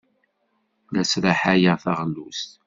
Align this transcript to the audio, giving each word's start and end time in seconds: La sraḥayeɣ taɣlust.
La 0.93 1.03
sraḥayeɣ 1.11 1.77
taɣlust. 1.83 2.49